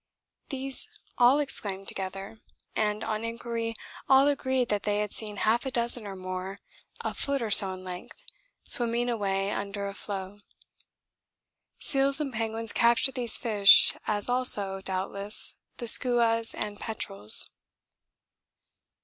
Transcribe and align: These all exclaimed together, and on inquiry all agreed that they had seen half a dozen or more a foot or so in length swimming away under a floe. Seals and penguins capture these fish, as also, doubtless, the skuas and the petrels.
These 0.49 0.87
all 1.19 1.37
exclaimed 1.37 1.87
together, 1.87 2.39
and 2.75 3.03
on 3.03 3.23
inquiry 3.23 3.75
all 4.09 4.27
agreed 4.27 4.69
that 4.69 4.81
they 4.81 4.97
had 4.97 5.13
seen 5.13 5.37
half 5.37 5.63
a 5.63 5.69
dozen 5.69 6.07
or 6.07 6.15
more 6.15 6.57
a 7.01 7.13
foot 7.13 7.39
or 7.39 7.51
so 7.51 7.71
in 7.73 7.83
length 7.83 8.25
swimming 8.63 9.09
away 9.11 9.51
under 9.51 9.85
a 9.85 9.93
floe. 9.93 10.39
Seals 11.77 12.19
and 12.19 12.33
penguins 12.33 12.73
capture 12.73 13.11
these 13.11 13.37
fish, 13.37 13.95
as 14.07 14.27
also, 14.27 14.81
doubtless, 14.81 15.53
the 15.77 15.87
skuas 15.87 16.55
and 16.55 16.77
the 16.77 16.79
petrels. 16.79 17.51